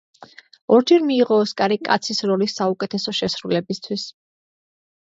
ორჯერ 0.77 1.05
მიიღო 1.09 1.37
ოსკარი 1.43 1.79
კაცის 1.89 2.23
როლის 2.33 2.59
საუკეთესო 2.63 3.17
შესრულებისთვის. 3.23 4.11